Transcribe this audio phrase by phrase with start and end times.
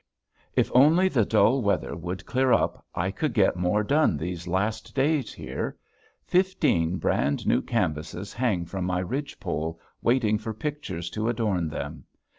[0.55, 4.95] If only the dull weather would clear up I could get more done these last
[4.95, 5.77] days here.
[6.25, 12.05] Fifteen brand new canvases hang from my ridge pole waiting for pictures to adorn them.